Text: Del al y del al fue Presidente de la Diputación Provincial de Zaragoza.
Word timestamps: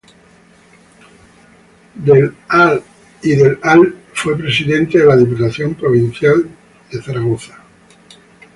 Del 1.93 2.33
al 2.49 2.81
y 3.21 3.35
del 3.35 3.59
al 3.61 3.95
fue 4.15 4.35
Presidente 4.35 4.97
de 4.97 5.05
la 5.05 5.15
Diputación 5.15 5.75
Provincial 5.75 6.43
de 6.91 7.01
Zaragoza. 7.03 7.55